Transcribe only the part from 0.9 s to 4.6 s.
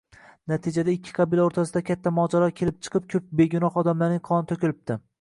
ikki qabila oʻrtasida katta mojaro kelib chiqib, koʻp begunoh odamlarning qoni